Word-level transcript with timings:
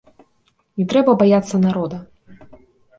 Не 0.79 0.87
трэба 0.95 1.11
баяцца 1.21 1.63
народа. 1.69 2.05